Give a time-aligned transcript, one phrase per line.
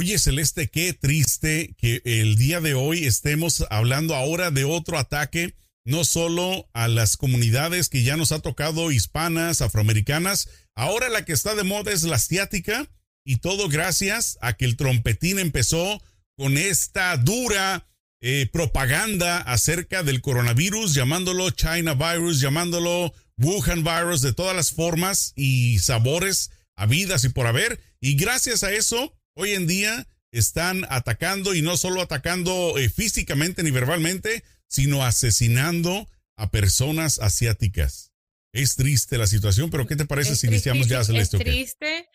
[0.00, 5.56] Oye, Celeste, qué triste que el día de hoy estemos hablando ahora de otro ataque,
[5.84, 11.32] no solo a las comunidades que ya nos ha tocado hispanas, afroamericanas, ahora la que
[11.32, 12.88] está de moda es la asiática
[13.26, 16.00] y todo gracias a que el trompetín empezó
[16.36, 17.88] con esta dura
[18.20, 25.32] eh, propaganda acerca del coronavirus, llamándolo China virus, llamándolo Wuhan virus, de todas las formas
[25.34, 27.80] y sabores habidas y por haber.
[28.00, 33.62] Y gracias a eso, hoy en día están atacando y no solo atacando eh, físicamente
[33.62, 38.12] ni verbalmente, sino asesinando a personas asiáticas.
[38.52, 41.36] Es triste la situación, pero ¿qué te parece si iniciamos ya, Celeste?
[41.36, 42.08] Es triste.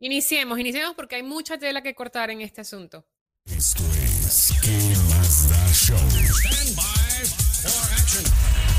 [0.00, 3.06] Iniciemos, iniciemos porque hay mucha tela que cortar en este asunto.
[3.44, 3.82] Esto
[4.26, 5.96] es ¿Qué más da show?
[5.96, 7.24] Stand by
[7.62, 8.75] for action.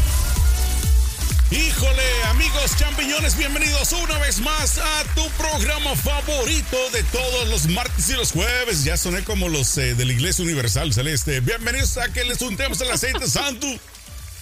[1.50, 8.10] Híjole, amigos champiñones, bienvenidos una vez más a tu programa favorito de todos los martes
[8.10, 8.84] y los jueves.
[8.84, 11.40] Ya soné como los eh, de la Iglesia Universal Celeste.
[11.40, 13.66] Bienvenidos a que les juntemos el aceite santo.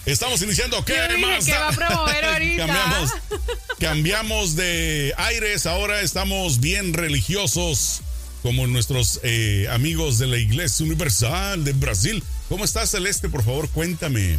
[0.04, 1.48] Estamos iniciando ¿Qué más?
[1.48, 2.66] va a promover ahorita?
[2.66, 3.10] cambiamos,
[3.78, 8.00] cambiamos de aires, ahora estamos bien religiosos
[8.42, 12.22] como nuestros eh, amigos de la Iglesia Universal de Brasil.
[12.48, 13.28] ¿Cómo estás, Celeste?
[13.28, 14.38] Por favor, cuéntame.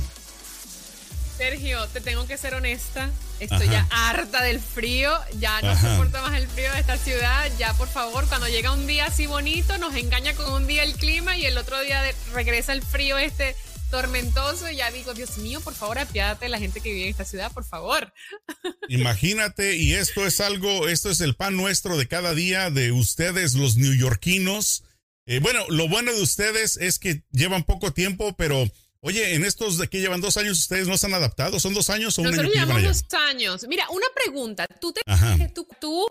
[1.38, 3.12] Sergio, te tengo que ser honesta.
[3.40, 5.16] Estoy ya harta del frío.
[5.40, 7.52] Ya no soporto más el frío de esta ciudad.
[7.60, 10.94] Ya, por favor, cuando llega un día así bonito, nos engaña con un día el
[10.96, 12.02] clima y el otro día
[12.34, 13.56] regresa el frío este
[13.92, 17.12] tormentoso y ya digo, Dios mío, por favor, apiádate de la gente que vive en
[17.12, 18.12] esta ciudad, por favor.
[18.90, 23.54] Imagínate, y esto es algo, esto es el pan nuestro de cada día de ustedes,
[23.54, 24.84] los neoyorquinos.
[25.28, 28.68] Eh, bueno, lo bueno de ustedes es que llevan poco tiempo, pero
[29.02, 31.60] oye, en estos de que llevan dos años, ¿ustedes no se han adaptado?
[31.60, 32.66] ¿Son dos años o un Nosotros año?
[32.66, 33.66] llevamos dos años.
[33.68, 34.68] Mira, una pregunta.
[34.80, 35.02] ¿Tú, te,
[35.54, 36.06] tú, tú,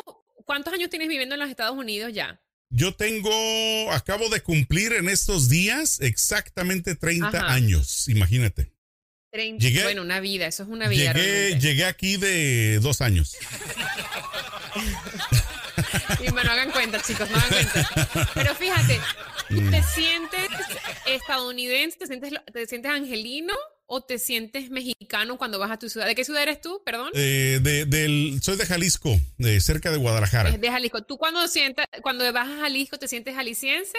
[0.45, 2.41] cuántos años tienes viviendo en los Estados Unidos ya?
[2.69, 3.31] Yo tengo,
[3.93, 8.73] acabo de cumplir en estos días exactamente 30 años, imagínate.
[9.31, 11.13] 30, bueno, una vida, eso es una vida.
[11.13, 13.37] Llegué, llegué aquí de dos años.
[16.27, 18.31] y me no hagan cuenta, chicos, no hagan cuenta.
[18.35, 19.01] Pero fíjate,
[19.51, 19.71] mm.
[19.71, 20.49] ¿te sientes
[21.07, 21.99] estadounidense?
[21.99, 23.55] ¿Te sientes, te sientes angelino?
[23.87, 26.07] o te sientes mexicano cuando vas a tu ciudad?
[26.07, 27.11] ¿De qué ciudad eres tú, perdón?
[27.15, 30.51] Eh, de, del, soy de Jalisco, de cerca de Guadalajara.
[30.51, 31.03] De Jalisco.
[31.05, 33.99] ¿Tú cuando, sientas, cuando vas a Jalisco te sientes jalisciense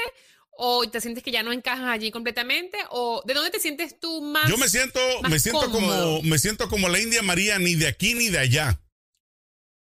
[0.58, 4.22] o te sientes que ya no encajas allí completamente o de dónde te sientes tú
[4.22, 5.00] más Yo me siento
[5.30, 8.80] me siento como me siento como la India María ni de aquí ni de allá.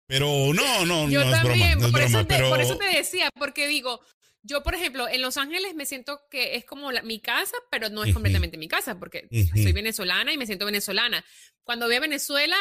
[0.07, 3.29] Pero no, no, Yo no también, es broma, por, eso te, por eso te decía,
[3.37, 3.99] porque digo,
[4.41, 8.05] yo, por ejemplo, en Los Ángeles me siento que es como mi casa, pero no
[8.05, 11.25] es completamente mi casa, porque soy venezolana y me siento venezolana.
[11.63, 12.55] Cuando voy a Venezuela,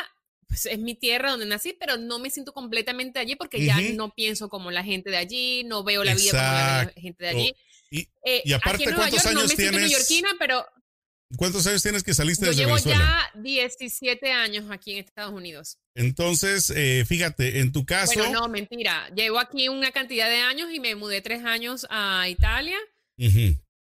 [0.48, 4.12] pues es mi tierra donde nací, pero no me siento completamente allí porque ya no
[4.12, 7.54] pienso como la gente de allí, no veo la vida como la gente de allí.
[7.90, 9.56] Y, eh, aparte, ¿cuántos años no me tienes?
[9.56, 10.66] Siento neoyorquina, pero
[11.36, 13.30] ¿Cuántos años tienes que saliste Yo desde llevo Venezuela?
[13.34, 15.78] ya 17 años aquí en Estados Unidos.
[15.94, 18.12] Entonces, eh, fíjate, en tu caso.
[18.14, 19.08] Bueno, no, mentira.
[19.14, 22.76] Llevo aquí una cantidad de años y me mudé tres años a Italia.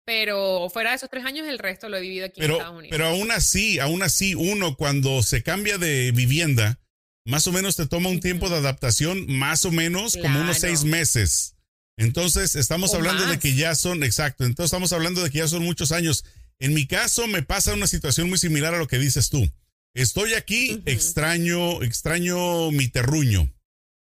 [0.06, 2.90] Pero fuera de esos tres años, el resto lo he vivido aquí en Estados Unidos.
[2.92, 6.80] Pero aún así, aún así, uno cuando se cambia de vivienda,
[7.26, 10.84] más o menos te toma un tiempo de adaptación, más o menos como unos seis
[10.84, 11.56] meses.
[11.98, 15.64] Entonces, estamos hablando de que ya son, exacto, entonces estamos hablando de que ya son
[15.64, 16.26] muchos años.
[16.60, 19.50] En mi caso me pasa una situación muy similar a lo que dices tú.
[19.94, 23.52] Estoy aquí, extraño, extraño mi terruño.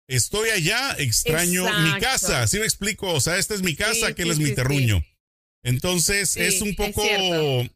[0.07, 2.45] Estoy allá, extraño mi casa.
[2.47, 3.13] ¿Sí me explico?
[3.13, 5.03] O sea, esta es mi casa, que él es mi terruño.
[5.63, 7.03] Entonces es un poco,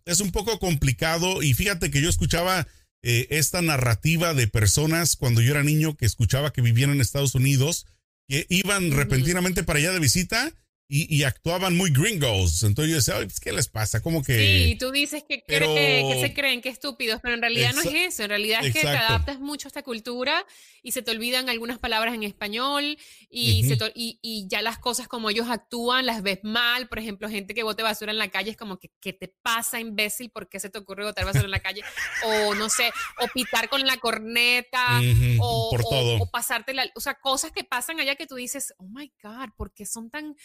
[0.05, 1.41] es, un poco complicado.
[1.41, 2.67] Y fíjate que yo escuchaba
[3.03, 7.35] eh, esta narrativa de personas cuando yo era niño que escuchaba que vivían en Estados
[7.35, 7.85] Unidos,
[8.27, 10.51] que iban repentinamente para allá de visita
[10.87, 12.61] y, actuaban muy gringos.
[12.61, 14.03] Entonces yo decía, pues, ¿qué les pasa?
[14.03, 14.37] Como que.
[14.37, 18.23] Sí, tú dices que, que se creen que estúpidos, pero en realidad no es eso.
[18.23, 20.45] En realidad es que te adaptas mucho a esta cultura
[20.83, 22.97] y se te olvidan algunas palabras en español
[23.29, 26.87] y, y, ya las cosas como ellos actúan las ves mal.
[26.87, 29.79] Por ejemplo, gente que bote basura en la calle es como que, ¿qué te pasa,
[29.79, 30.29] imbécil?
[30.29, 31.81] ¿Por qué se te ocurre botar basura en la calle?
[32.25, 32.91] O no sé,
[33.21, 35.01] o pitar con la corneta,
[35.39, 36.85] o, o, pasarte la.
[36.93, 40.11] O sea, cosas que pasan allá que tú dices, oh my God, ¿por qué son
[40.11, 40.35] tan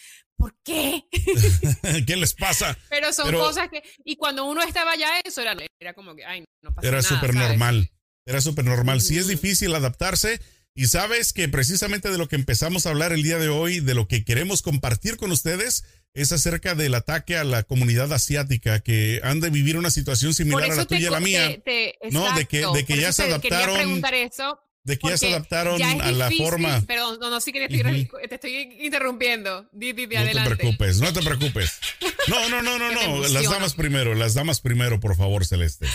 [0.40, 1.04] ¿por qué?
[2.06, 2.76] ¿Qué les pasa?
[2.88, 6.44] Pero son cosas que, y cuando uno estaba allá, eso era, era como que, ay,
[6.62, 7.90] no pasa era súper normal,
[8.26, 9.02] era súper normal.
[9.02, 10.40] Sí es difícil adaptarse
[10.74, 13.94] y sabes que precisamente de lo que empezamos a hablar el día de hoy, de
[13.94, 15.84] lo que queremos compartir con ustedes,
[16.14, 20.70] es acerca del ataque a la comunidad asiática que han de vivir una situación similar
[20.70, 21.62] a la tuya y a la mía.
[22.10, 23.76] no, de que, de que ya se adaptaron.
[23.76, 24.58] Preguntar eso
[24.90, 26.82] de que ya se adaptaron a la forma.
[26.86, 29.68] Perdón, no, no, sí que te estoy interrumpiendo.
[29.72, 31.80] Di, di, no te preocupes, no te preocupes.
[32.28, 33.28] No, no, no, no, no.
[33.28, 35.86] Las damas primero, las damas primero, por favor, Celeste.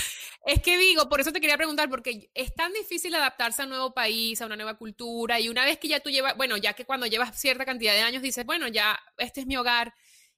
[0.45, 3.71] Es que digo, por eso te quería preguntar, porque es tan difícil adaptarse a un
[3.71, 6.74] nuevo país, a una nueva cultura, y una vez que ya tú llevas, bueno, ya
[6.74, 9.95] que cuando llevas cierta cantidad de años dices, bueno, ya este es mi hogar,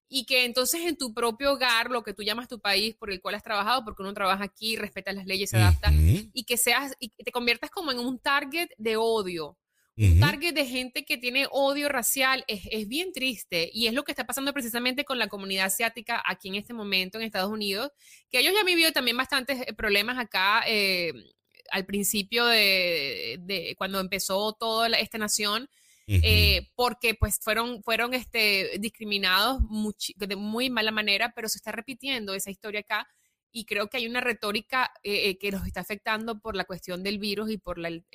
[0.09, 3.21] y que entonces en tu propio hogar, lo que tú llamas tu país por el
[3.21, 6.93] cual has trabajado, porque uno trabaja aquí, respeta las leyes, se adapta, y que seas,
[6.99, 9.57] y te conviertas como en un target de odio
[9.97, 14.11] un target de gente que tiene odio racial es, bien triste y es lo que
[14.11, 17.91] está pasando precisamente con la comunidad asiática aquí en este momento en Estados Unidos,
[18.29, 21.13] que ellos ya han vivido también bastantes eh, problemas acá eh,
[21.71, 25.67] al principio de, cuando empezó toda esta nación.
[26.09, 29.61] Eh, porque pues fueron, fueron este, discriminados
[30.15, 33.07] de muy mala manera, pero se está repitiendo esa historia acá
[33.51, 37.51] y creo que hay una retórica que los está afectando por la cuestión del virus
[37.51, 38.05] y por el,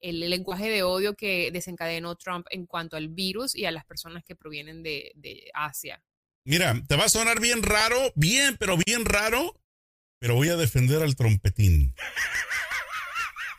[0.00, 4.24] el lenguaje de odio que desencadenó Trump en cuanto al virus y a las personas
[4.24, 6.02] que provienen de, Asia.
[6.44, 9.60] Mira, te va a sonar bien raro, bien, pero bien raro,
[10.18, 11.94] pero voy a defender al trompetín.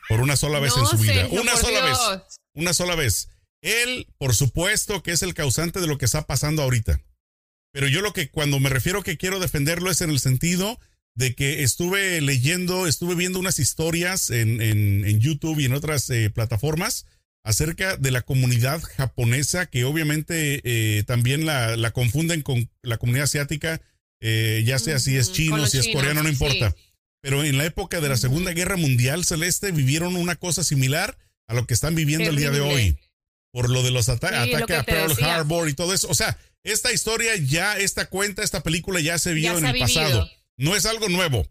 [0.08, 1.26] Por una sola vez en su vida.
[1.30, 1.98] Una sola vez.
[2.54, 3.28] Una sola vez.
[3.62, 7.00] Él, por supuesto, que es el causante de lo que está pasando ahorita.
[7.72, 10.78] Pero yo lo que cuando me refiero que quiero defenderlo es en el sentido
[11.14, 16.30] de que estuve leyendo, estuve viendo unas historias en, en, YouTube y en otras eh,
[16.30, 17.06] plataformas
[17.44, 23.24] acerca de la comunidad japonesa, que obviamente eh, también la, la, confunden con la comunidad
[23.24, 23.80] asiática,
[24.20, 26.74] eh, ya sea si es chino, si es coreano, no importa.
[27.20, 31.54] Pero en la época de la Segunda Guerra Mundial Celeste vivieron una cosa similar a
[31.54, 32.96] lo que están viviendo el día de hoy.
[33.52, 36.08] Por lo de los ataques a Pearl Harbor y todo eso.
[36.08, 40.28] O sea, esta historia ya, esta cuenta, esta película ya se vio en el pasado.
[40.56, 41.46] No es algo nuevo.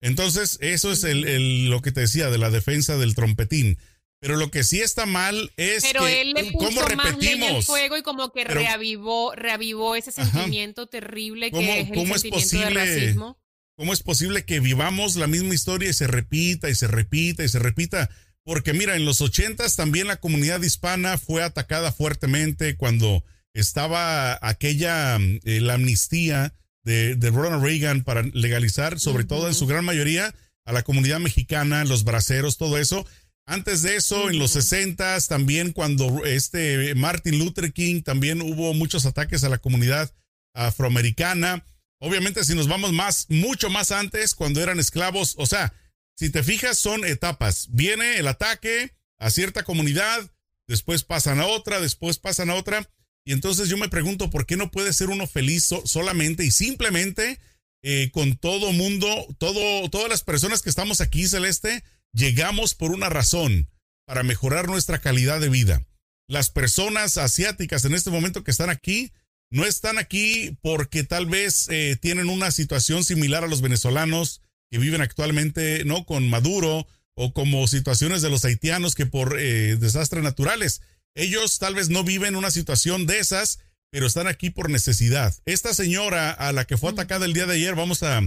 [0.00, 3.78] Entonces, eso es el, lo que te decía de la defensa del trompetín.
[4.20, 7.52] Pero lo que sí está mal es pero que él le puso ¿cómo repetimos?
[7.52, 12.38] Más fuego y como que reavivó, reavivó ese sentimiento terrible que es el ¿cómo sentimiento
[12.38, 13.38] es posible, racismo.
[13.76, 17.48] ¿Cómo es posible que vivamos la misma historia y se repita y se repita y
[17.48, 18.08] se repita?
[18.44, 23.24] Porque mira, en los ochentas también la comunidad hispana fue atacada fuertemente cuando
[23.54, 26.52] estaba aquella eh, la amnistía
[26.84, 30.34] de, Ronald Reagan para legalizar, sobre todo en su gran mayoría,
[30.66, 33.06] a la comunidad mexicana, los braceros, todo eso.
[33.46, 39.06] Antes de eso, en los 60 también cuando este Martin Luther King también hubo muchos
[39.06, 40.12] ataques a la comunidad
[40.54, 41.64] afroamericana.
[41.98, 45.72] Obviamente, si nos vamos más, mucho más antes, cuando eran esclavos, o sea,
[46.16, 47.68] si te fijas, son etapas.
[47.70, 50.30] Viene el ataque a cierta comunidad,
[50.66, 52.88] después pasan a otra, después pasan a otra.
[53.24, 57.40] Y entonces yo me pregunto, ¿por qué no puede ser uno feliz solamente y simplemente
[57.82, 63.08] eh, con todo mundo, todo, todas las personas que estamos aquí, Celeste, llegamos por una
[63.08, 63.68] razón,
[64.06, 65.86] para mejorar nuestra calidad de vida.
[66.28, 69.12] Las personas asiáticas en este momento que están aquí,
[69.50, 74.40] no están aquí porque tal vez eh, tienen una situación similar a los venezolanos
[74.74, 76.04] que viven actualmente, ¿no?
[76.04, 76.84] Con Maduro
[77.14, 80.82] o como situaciones de los haitianos que por eh, desastres naturales
[81.14, 83.60] ellos tal vez no viven una situación de esas,
[83.90, 85.32] pero están aquí por necesidad.
[85.44, 88.20] Esta señora a la que fue atacada el día de ayer, vamos a,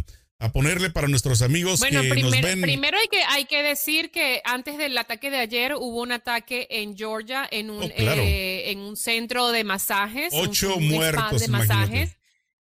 [0.53, 2.61] ponerle para nuestros amigos que nos ven.
[2.61, 6.65] Primero hay que, hay que decir que antes del ataque de ayer hubo un ataque
[6.69, 10.29] en Georgia en un, oh, eh, en un centro de masajes.
[10.31, 11.41] Ocho muertos.
[11.41, 12.15] De masajes,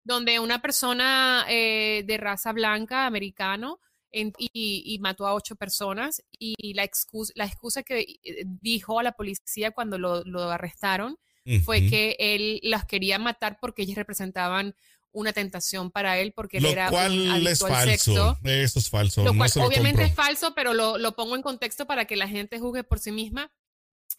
[0.07, 3.81] donde una persona eh, de raza blanca, americano,
[4.13, 6.23] y, mató a ocho personas.
[6.39, 11.19] Y la excusa, la excusa que eh, dijo a la policía cuando lo, arrestaron
[11.65, 14.75] fue que él las quería matar porque ellas representaban
[15.13, 18.37] una tentación para él porque él era cual es falso.
[18.43, 19.23] Eso es falso.
[19.23, 23.13] obviamente es falso, pero lo, pongo en contexto para que la gente juzgue por sí
[23.13, 23.53] misma.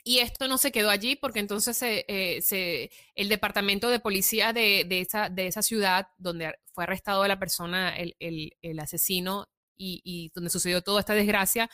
[0.07, 5.29] Y esto no se quedó allí porque entonces eh, el departamento de policía de, esa,
[5.29, 8.15] de esa ciudad donde fue arrestado la persona, el,
[8.61, 11.69] el asesino, y, donde sucedió toda esta desgracia,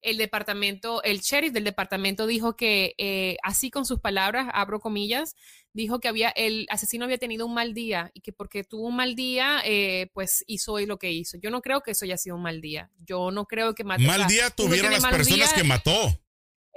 [0.00, 5.34] el departamento, el sheriff del departamento dijo que, eh, así con sus palabras, abro comillas,
[5.72, 8.96] dijo que había, el asesino había tenido un mal día y que porque tuvo un
[8.96, 11.36] mal día, eh, pues hizo hoy lo que hizo.
[11.38, 12.90] Yo no creo que eso haya sido un mal día.
[12.98, 14.02] Yo no creo que mató.
[14.02, 16.20] Mal día tuvieron las personas que mató.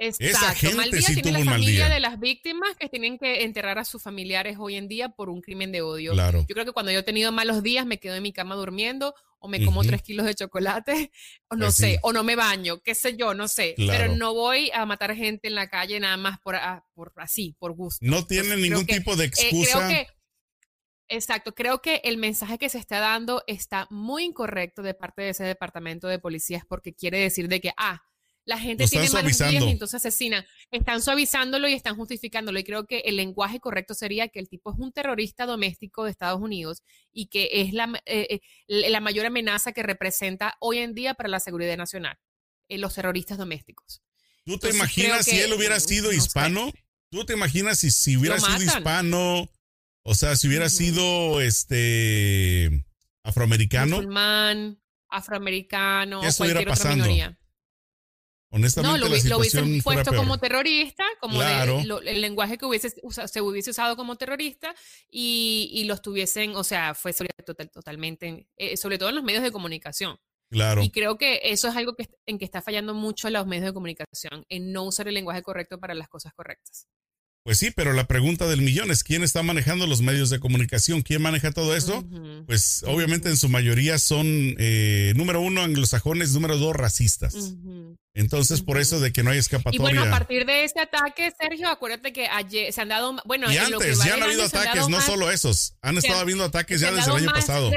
[0.06, 0.76] Exacto.
[0.76, 4.56] mal día tiene la familia de las víctimas que tienen que enterrar a sus familiares
[4.58, 6.12] hoy en día por un crimen de odio.
[6.12, 6.44] Claro.
[6.48, 9.14] Yo creo que cuando yo he tenido malos días me quedo en mi cama durmiendo
[9.42, 11.10] o me como tres kilos de chocolate,
[11.48, 13.74] o no sé, o no me baño, qué sé yo, no sé.
[13.76, 17.54] Pero no voy a matar gente en la calle nada más por, ah, por así,
[17.58, 18.06] por gusto.
[18.06, 19.78] No tiene ningún tipo de excusa.
[19.78, 20.06] creo que,
[21.08, 25.30] exacto, creo que el mensaje que se está dando está muy incorrecto de parte de
[25.30, 28.04] ese departamento de policías porque quiere decir de que, ah,
[28.44, 30.44] La gente tiene malos días y entonces asesina.
[30.70, 32.58] Están suavizándolo y están justificándolo.
[32.58, 36.10] Y creo que el lenguaje correcto sería que el tipo es un terrorista doméstico de
[36.10, 36.82] Estados Unidos
[37.12, 41.28] y que es la, eh, eh, la mayor amenaza que representa hoy en día para
[41.28, 42.18] la seguridad nacional,
[42.68, 44.02] eh, los terroristas domésticos.
[44.44, 46.72] ¿Tú te imaginas si él hubiera sido hispano?
[47.10, 49.48] ¿Tú te imaginas si, si hubiera sido hispano?
[50.02, 52.84] O sea, si hubiera sido este
[53.22, 53.96] afroamericano.
[53.98, 57.38] Musulmán, afroamericano, ¿Qué cualquier otra minoría.
[58.54, 63.70] Honestamente, no, lo, lo hubiesen puesto como terrorista, como el lenguaje que hubiese se hubiese
[63.70, 64.74] usado como terrorista
[65.10, 67.14] y, y los tuviesen, o sea, fue
[67.46, 70.18] total, totalmente, eh, sobre todo en los medios de comunicación.
[70.50, 70.82] Claro.
[70.82, 73.72] Y creo que eso es algo que, en que está fallando mucho los medios de
[73.72, 76.86] comunicación, en no usar el lenguaje correcto para las cosas correctas.
[77.44, 81.02] Pues sí, pero la pregunta del millón es quién está manejando los medios de comunicación,
[81.02, 82.04] quién maneja todo eso.
[82.46, 84.26] Pues obviamente en su mayoría son
[84.58, 87.54] eh, número uno anglosajones, número dos racistas.
[88.14, 89.78] Entonces por eso de que no hay escapatoria.
[89.78, 93.50] Y bueno, a partir de ese ataque, Sergio, acuérdate que ayer se han dado, bueno,
[93.50, 97.10] y antes ya han habido ataques, no solo esos, han estado habiendo ataques ya desde
[97.10, 97.70] el año pasado.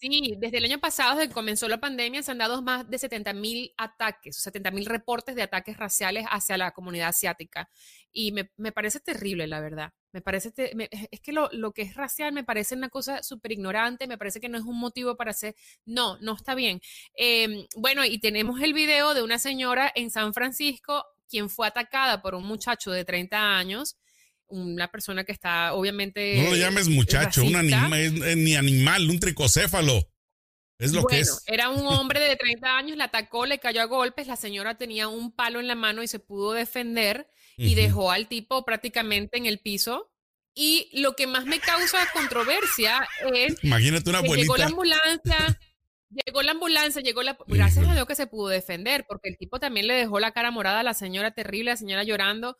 [0.00, 2.98] Sí, desde el año pasado, desde que comenzó la pandemia, se han dado más de
[2.98, 7.68] 70 mil ataques, 70 mil reportes de ataques raciales hacia la comunidad asiática.
[8.12, 9.92] Y me, parece terrible, la verdad.
[10.12, 10.52] Me parece,
[11.10, 14.48] es que lo, que es racial me parece una cosa súper ignorante, me parece que
[14.48, 16.80] no es un motivo para hacer, no, no está bien.
[17.14, 22.22] Em, bueno, y tenemos el video de una señora en San Francisco, quien fue atacada
[22.22, 23.96] por un muchacho de 30 años
[24.48, 26.42] una persona que está obviamente.
[26.42, 30.08] No lo llames muchacho, un animal, ni animal, un tricocéfalo.
[30.78, 31.42] Es lo que es.
[31.46, 35.08] Era un hombre de 30 años, la atacó, le cayó a golpes, la señora tenía
[35.08, 39.46] un palo en la mano y se pudo defender y dejó al tipo prácticamente en
[39.46, 40.12] el piso.
[40.54, 45.60] Y lo que más me causa controversia es Imagínate una llegó la ambulancia,
[46.10, 49.60] llegó la ambulancia, llegó la gracias a Dios que se pudo defender, porque el tipo
[49.60, 52.56] también le dejó la cara morada a la señora terrible, la señora llorando.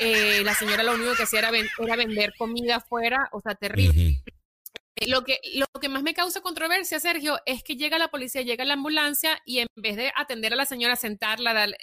[0.00, 4.22] Eh, la señora lo único que hacía era, vender comida afuera, o sea, terrible.
[4.96, 8.40] Eh, lo, que, lo que más me causa controversia, Sergio, es que llega la policía,
[8.40, 11.76] llega la ambulancia y en vez de atender a la señora, sentarla, darle,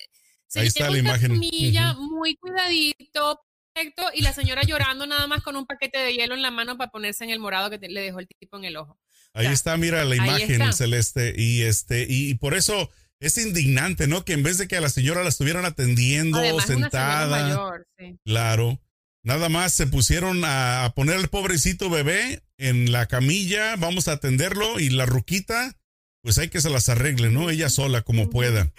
[0.47, 1.29] se Ahí está la imagen.
[1.29, 3.41] Comilla, muy cuidadito,
[3.73, 6.75] perfecto, y la señora llorando nada más con un paquete de hielo en la mano
[6.75, 8.97] para ponerse en el morado que le dejó el tipo en el ojo.
[9.33, 14.25] Ahí está, mira la imagen celeste y este y por eso es indignante, ¿no?
[14.25, 17.83] Que en vez de que a la señora la estuvieran atendiendo sentada.
[18.25, 18.79] Claro.
[19.23, 24.79] Nada más se pusieron a, poner al pobrecito bebé en la camilla, vamos a atenderlo
[24.79, 25.77] y la ruquita,
[26.21, 27.49] pues hay que se las arregle, ¿no?
[27.49, 28.71] Ella sola como pueda.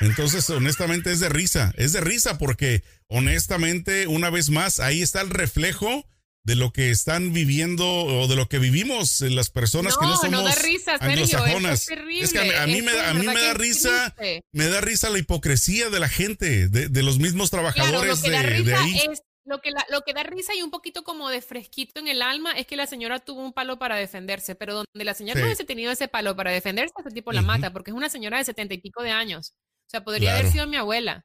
[0.00, 5.22] Entonces, honestamente es de risa, es de risa porque honestamente, una vez más, ahí está
[5.22, 6.06] el reflejo
[6.46, 10.30] de lo que están viviendo o de lo que vivimos las personas que no somos
[10.30, 14.14] no da risa, Sergio, es, es, que a, mí, me, a mí me da risa,
[14.52, 18.96] me da risa la hipocresía de la gente, de, los mismos trabajadores de, ahí.
[19.44, 22.52] lo que, lo que da risa y un poquito como de fresquito en el alma
[22.52, 25.64] es que la señora tuvo un palo para defenderse, pero donde la señora no hubiese
[25.64, 28.72] tenido ese palo para defenderse, ese tipo la mata, porque es una señora de setenta
[28.72, 29.54] y pico de años.
[29.88, 31.24] O sea, podría haber sido mi abuela.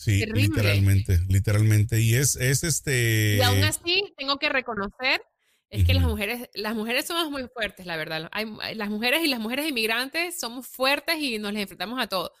[0.00, 2.00] Sí, literalmente, literalmente.
[2.00, 3.36] Y es, es este.
[3.36, 5.20] Y aún así, tengo que reconocer,
[5.68, 8.30] es que las mujeres, las mujeres somos muy fuertes, la verdad.
[8.32, 12.32] Hay, las mujeres y las mujeres inmigrantes somos fuertes y nos les enfrentamos a todo.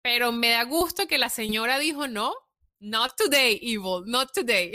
[0.00, 2.34] Pero me da gusto que la señora dijo no,
[2.78, 4.70] not today, evil, not today.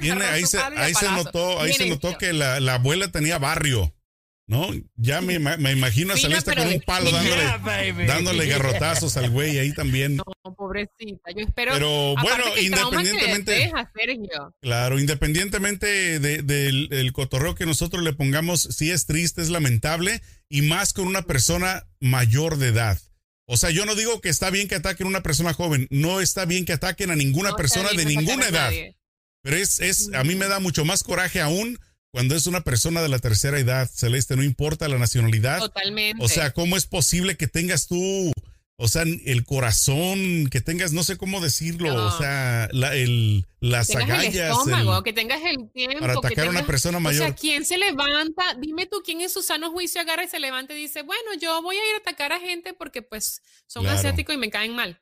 [0.22, 3.92] ahí se, ahí se notó, ahí se notó que la, la abuela tenía barrio.
[4.50, 4.68] ¿No?
[4.96, 9.72] Ya me, me imagino a Celeste con un palo dándole, dándole garrotazos al güey ahí
[9.72, 10.16] también.
[10.16, 10.24] No,
[10.56, 11.72] pobrecita, yo espero.
[11.72, 13.70] Pero bueno, independientemente.
[14.60, 20.92] claro, independientemente del cotorreo que nosotros le pongamos, sí es triste, es lamentable, y más
[20.94, 22.98] con una persona mayor de edad.
[23.46, 26.20] O sea, yo no digo que está bien que ataquen a una persona joven, no
[26.20, 28.72] está bien que ataquen a ninguna persona de ninguna edad.
[29.42, 31.78] Pero es, es, a mí me da mucho más coraje aún
[32.12, 35.58] cuando es una persona de la tercera edad, Celeste, no importa la nacionalidad.
[35.58, 36.24] Totalmente.
[36.24, 38.32] O sea, ¿cómo es posible que tengas tú,
[38.76, 43.94] o sea, el corazón, que tengas, no sé cómo decirlo, o sea, la, el, las
[43.94, 44.34] agallas.
[44.34, 46.00] El estómago, que tengas el tiempo.
[46.00, 47.22] Para atacar a una persona mayor.
[47.22, 48.54] O sea, ¿quién se levanta?
[48.58, 51.62] Dime tú, ¿quién en su sano juicio agarra y se levanta y dice, bueno, yo
[51.62, 55.00] voy a ir a atacar a gente porque pues son asiáticos y me caen mal?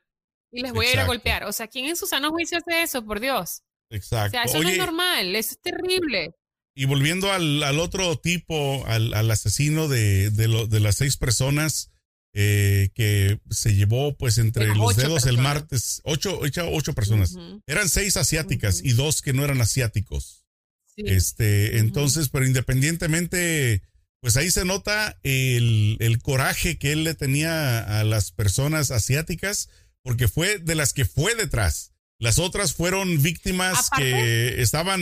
[0.51, 1.45] Y les voy a ir a golpear.
[1.45, 3.63] O sea, ¿quién en su sano juicio hace eso, por Dios?
[3.89, 4.27] Exacto.
[4.27, 6.35] O sea, eso no es normal, eso es terrible.
[6.75, 11.91] Y volviendo al, otro tipo, al, asesino de, de, las seis personas
[12.33, 17.35] eh, que se llevó pues entre los dedos el martes, ocho, ocho personas.
[17.67, 20.45] Eran seis asiáticas y dos que no eran asiáticos.
[20.95, 23.83] Este, entonces, pero independientemente,
[24.21, 29.69] pues ahí se nota el, el coraje que él le tenía a las personas asiáticas
[30.01, 31.93] porque fue de las que fue detrás.
[32.19, 35.01] Las otras fueron víctimas que estaban,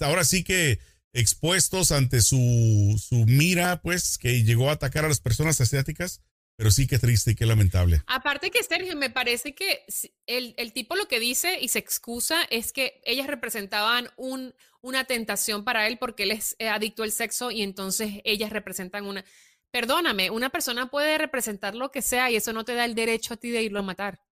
[0.00, 0.78] ahora sí que
[1.14, 6.20] expuestos ante su, su mira, pues, que llegó a atacar a las personas asiáticas.
[6.56, 8.02] Pero sí, qué triste y qué lamentable.
[8.06, 9.84] Aparte que Sergio, me parece que
[10.26, 15.04] el, el, tipo lo que dice y se excusa es que ellas representaban un, una
[15.04, 19.24] tentación para él porque él es eh, adicto al sexo y entonces ellas representan una...
[19.70, 23.34] Perdóname, una persona puede representar lo que sea y eso no te da el derecho
[23.34, 24.25] a ti de irlo a matar.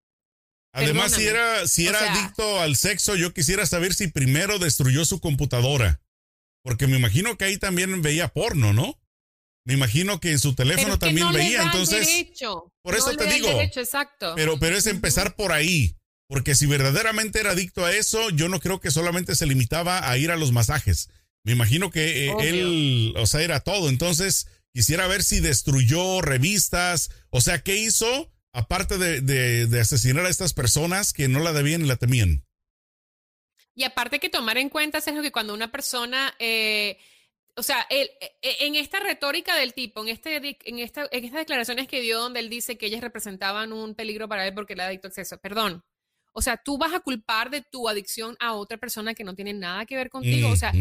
[0.74, 5.20] Además, si era, si era adicto al sexo, yo quisiera saber si primero destruyó su
[5.20, 6.00] computadora.
[6.64, 9.00] Porque me imagino que ahí también veía porno, ¿no?
[9.64, 12.26] Me imagino que en su teléfono también veía, entonces.
[12.82, 13.48] Por eso te digo.
[13.60, 14.34] exacto.
[14.34, 15.96] Pero, pero es empezar por ahí.
[16.26, 20.18] Porque si verdaderamente era adicto a eso, yo no creo que solamente se limitaba a
[20.18, 21.08] ir a los masajes.
[21.44, 23.88] Me imagino que eh, él, o sea, era todo.
[23.88, 27.10] Entonces, quisiera ver si destruyó revistas.
[27.30, 28.33] O sea, ¿qué hizo?
[28.54, 29.20] Aparte de,
[29.66, 32.44] de asesinar a estas personas que no la debían y la temían.
[33.74, 36.96] Y aparte que tomar en cuenta, Sergio, que cuando una persona, eh,
[37.56, 41.40] o sea, e, e, en esta retórica del tipo, en, este, en, esta, en estas
[41.40, 44.84] declaraciones que dio donde él dice que ellas representaban un peligro para él porque le
[44.84, 45.82] adicto a acceso, perdón.
[46.32, 49.52] O sea, tú vas a culpar de tu adicción a otra persona que no tiene
[49.52, 50.50] nada que ver contigo.
[50.50, 50.72] O sea,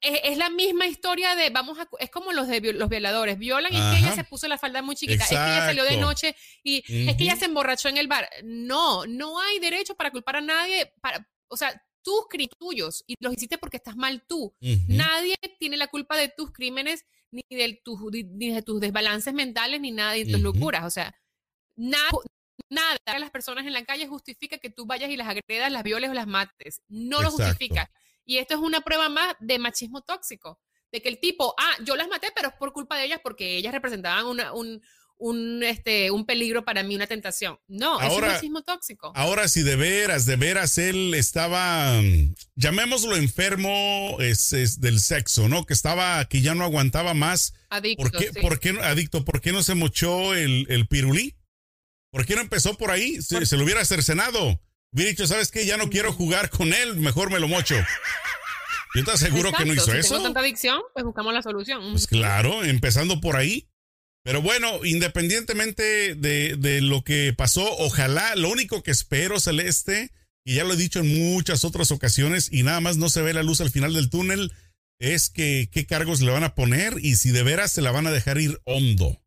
[0.00, 3.76] es, la misma historia de, vamos a, es como los de los violadores, violan y
[3.76, 6.36] es que ella se puso la falda muy chiquita, es que ella salió de noche
[6.62, 8.28] y es que ella se emborrachó en el bar.
[8.44, 13.14] No, no hay derecho para culpar a nadie, para, o sea, tus crímenes tuyos y
[13.18, 14.54] los hiciste porque estás mal tú.
[14.86, 19.80] Nadie tiene la culpa de tus crímenes, ni de, tus, ni de tus desbalances mentales,
[19.80, 20.84] ni nada de tus locuras.
[20.84, 21.14] O sea,
[21.74, 22.08] nada,
[22.70, 25.82] nada de las personas en la calle justifica que tú vayas y las agredas, las
[25.82, 26.80] violes o las mates.
[26.88, 27.90] No lo justifica.
[28.26, 30.60] Y esto es una prueba más de machismo tóxico.
[30.92, 33.56] De que el tipo, ah, yo las maté, pero es por culpa de ellas porque
[33.56, 34.82] ellas representaban una, un,
[35.18, 37.58] un, este, un peligro para mí, una tentación.
[37.68, 39.12] No, es un racismo tóxico.
[39.14, 45.64] Ahora, si de veras, de veras él estaba, mm, llamémoslo enfermo es, del sexo, ¿no?
[45.64, 47.54] Que estaba, que ya no aguantaba más.
[47.70, 48.10] Adicto.
[48.42, 49.24] ¿Por qué, adicto?
[49.24, 51.36] ¿Por qué no se mochó el, el pirulí?
[52.10, 53.20] ¿Por qué no empezó por ahí?
[53.22, 54.60] Se, se lo hubiera cercenado.
[54.92, 55.66] Hubiera dicho, ¿sabes qué?
[55.66, 57.76] Ya no quiero jugar con él, mejor me lo mocho.
[58.94, 60.14] Yo te aseguro que no hizo si eso.
[60.14, 61.92] Tengo tanta adicción, pues buscamos la solución.
[61.92, 63.68] Pues claro, empezando por ahí.
[64.26, 70.10] Pero bueno, independientemente de, lo que pasó, ojalá, lo único que espero, Celeste,
[70.44, 73.32] y ya lo he dicho en muchas otras ocasiones, y nada más no se ve
[73.34, 74.52] la luz al final del túnel,
[74.98, 78.06] es que qué cargos le van a poner y si de veras se la van
[78.06, 79.22] a dejar ir hondo.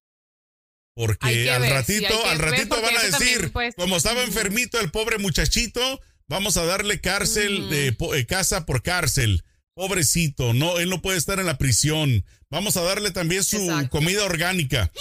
[1.00, 6.58] Porque al ratito, al ratito van a decir, como estaba enfermito el pobre muchachito, vamos
[6.58, 9.46] a darle cárcel, de, eh, casa por cárcel.
[9.76, 12.26] Pobrecito, no, él no puede estar en la prisión.
[12.50, 14.92] Vamos a darle también su comida orgánica.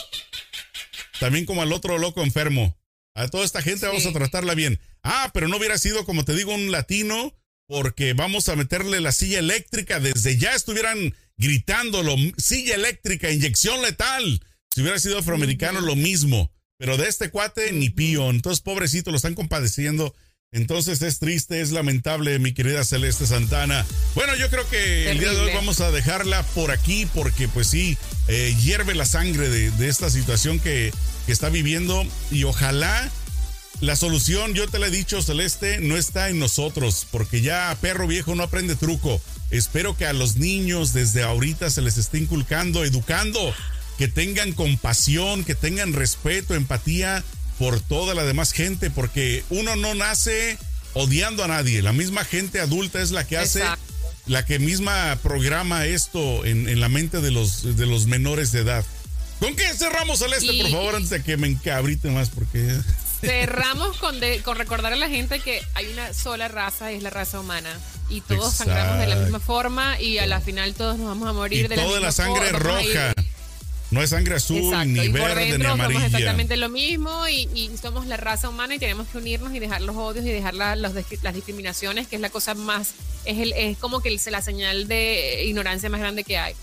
[1.18, 2.78] También como al otro loco enfermo.
[3.16, 4.78] A toda esta gente vamos a tratarla bien.
[5.02, 7.34] Ah, pero no hubiera sido, como te digo, un latino,
[7.66, 9.98] porque vamos a meterle la silla eléctrica.
[9.98, 12.14] Desde ya estuvieran gritándolo.
[12.36, 14.40] Silla eléctrica, inyección letal.
[14.78, 16.52] Si hubiera sido afroamericano, lo mismo.
[16.76, 18.30] Pero de este cuate, ni pío.
[18.30, 20.14] Entonces, pobrecito, lo están compadeciendo
[20.52, 23.84] entonces es triste, es lamentable, mi querida Celeste Santana.
[24.14, 27.66] Bueno, yo creo que el día de hoy vamos a dejarla por aquí porque pues
[27.66, 30.92] sí, eh, hierve la sangre de, esta situación que,
[31.26, 33.10] que, está viviendo y ojalá
[33.80, 38.06] la solución, yo te la he dicho Celeste, no está en nosotros porque ya perro
[38.06, 39.20] viejo no aprende truco.
[39.50, 43.54] Espero que a los niños desde ahorita se les esté inculcando, educando,
[43.98, 47.24] que tengan compasión, que tengan respeto, empatía
[47.58, 50.56] por toda la demás gente, porque uno no nace
[50.94, 51.82] odiando a nadie.
[51.82, 53.64] La misma gente adulta es la que hace,
[54.26, 58.84] la que misma programa esto en, la mente de los, de los menores de edad.
[59.40, 62.30] ¿Con qué cerramos, Celeste, por favor, antes de que me encabrite más?
[62.30, 62.76] Porque.
[63.20, 67.10] Cerramos con, con recordar a la gente que hay una sola raza y es la
[67.10, 67.76] raza humana.
[68.08, 71.32] Y todos sangramos de la misma forma y a la final todos nos vamos a
[71.32, 73.12] morir de la misma la sangre roja.
[73.90, 76.00] No es sangre azul, ni verde, ni amarilla.
[76.00, 79.80] Somos exactamente lo mismo y, somos la raza humana y tenemos que unirnos y dejar
[79.80, 84.00] los odios y dejar las discriminaciones, que es la cosa más, es, el, es como
[84.00, 86.54] que la señal de ignorancia más grande que hay.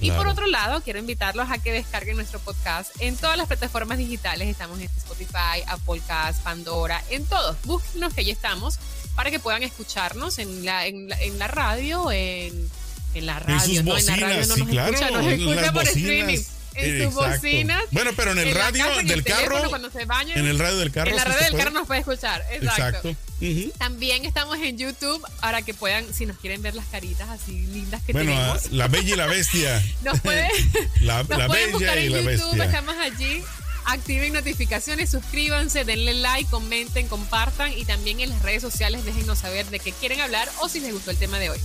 [0.00, 3.98] Y por otro lado, quiero invitarlos a que descarguen nuestro podcast en todas las plataformas
[3.98, 4.48] digitales.
[4.48, 7.56] Estamos en Spotify, Apple Cast, Pandora, en todos.
[7.62, 8.80] Búsquenos que ahí estamos
[9.14, 12.68] para que puedan escucharnos en la, en la, radio, en,
[13.14, 13.96] en la radio, ¿no?
[13.96, 16.40] en la radio no nos escucha, nos escucha por streaming
[16.74, 17.82] en sus bocinas.
[17.90, 19.56] Bueno, pero en el radio del carro.
[20.34, 21.10] en el radio del carro.
[21.10, 22.42] En la radio del carro nos puede escuchar.
[22.50, 23.14] Exacto.
[23.78, 28.02] También estamos en YouTube para que puedan, si nos quieren ver las caritas así lindas
[28.02, 28.70] que bueno, tenemos.
[28.70, 29.82] la bella y la bestia.
[30.02, 30.48] nos puede,
[31.00, 32.64] la, la bella y la YouTube, bestia.
[32.64, 33.42] Estamos allí
[33.84, 39.66] activen notificaciones, suscríbanse, denle like, comenten, compartan y también en las redes sociales déjenos saber
[39.66, 41.58] de qué quieren hablar o si les gustó el tema de hoy.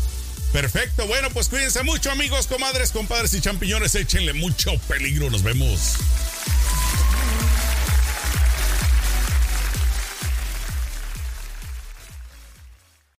[0.58, 5.98] Perfecto, bueno, pues cuídense mucho amigos, comadres, compadres y champiñones, échenle mucho peligro, nos vemos.